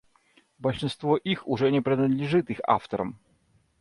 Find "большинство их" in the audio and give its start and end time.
0.57-1.47